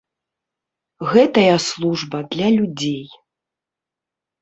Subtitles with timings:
[1.11, 3.05] Гэтая служба для людзей.